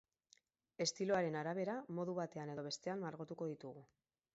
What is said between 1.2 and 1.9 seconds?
arabera,